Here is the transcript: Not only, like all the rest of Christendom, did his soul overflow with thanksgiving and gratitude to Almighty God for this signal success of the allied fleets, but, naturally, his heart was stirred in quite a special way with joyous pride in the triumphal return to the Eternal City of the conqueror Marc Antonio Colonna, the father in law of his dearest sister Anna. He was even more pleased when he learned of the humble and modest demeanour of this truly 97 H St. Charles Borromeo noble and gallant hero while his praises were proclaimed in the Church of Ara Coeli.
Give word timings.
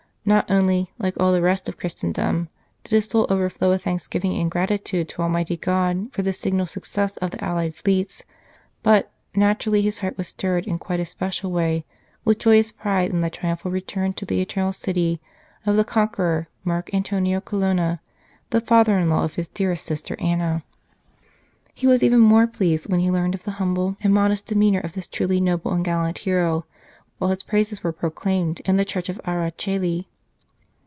Not 0.23 0.51
only, 0.51 0.91
like 0.99 1.19
all 1.19 1.31
the 1.33 1.41
rest 1.41 1.67
of 1.67 1.77
Christendom, 1.79 2.47
did 2.83 2.91
his 2.91 3.05
soul 3.07 3.25
overflow 3.27 3.71
with 3.71 3.83
thanksgiving 3.83 4.35
and 4.37 4.51
gratitude 4.51 5.09
to 5.09 5.23
Almighty 5.23 5.57
God 5.57 6.09
for 6.13 6.21
this 6.21 6.39
signal 6.39 6.67
success 6.67 7.17
of 7.17 7.31
the 7.31 7.43
allied 7.43 7.73
fleets, 7.73 8.23
but, 8.83 9.11
naturally, 9.33 9.81
his 9.81 9.97
heart 9.97 10.19
was 10.19 10.27
stirred 10.27 10.67
in 10.67 10.77
quite 10.77 10.99
a 10.99 11.05
special 11.05 11.51
way 11.51 11.85
with 12.23 12.37
joyous 12.37 12.71
pride 12.71 13.09
in 13.09 13.21
the 13.21 13.31
triumphal 13.31 13.71
return 13.71 14.13
to 14.13 14.23
the 14.25 14.39
Eternal 14.41 14.73
City 14.73 15.19
of 15.65 15.75
the 15.75 15.83
conqueror 15.83 16.47
Marc 16.63 16.93
Antonio 16.93 17.41
Colonna, 17.41 17.99
the 18.51 18.61
father 18.61 18.99
in 18.99 19.09
law 19.09 19.23
of 19.23 19.35
his 19.35 19.47
dearest 19.47 19.83
sister 19.87 20.15
Anna. 20.19 20.63
He 21.73 21.87
was 21.87 22.03
even 22.03 22.19
more 22.19 22.45
pleased 22.45 22.87
when 22.91 22.99
he 22.99 23.09
learned 23.09 23.33
of 23.33 23.41
the 23.43 23.53
humble 23.59 23.97
and 24.01 24.13
modest 24.13 24.45
demeanour 24.45 24.81
of 24.81 24.93
this 24.93 25.07
truly 25.07 25.41
97 25.41 25.41
H 25.41 25.49
St. 25.49 25.55
Charles 25.57 25.63
Borromeo 25.63 25.73
noble 25.73 25.75
and 25.77 26.13
gallant 26.13 26.17
hero 26.19 26.65
while 27.17 27.31
his 27.31 27.43
praises 27.43 27.83
were 27.83 27.91
proclaimed 27.91 28.59
in 28.65 28.77
the 28.77 28.85
Church 28.85 29.09
of 29.09 29.19
Ara 29.25 29.51
Coeli. 29.51 30.05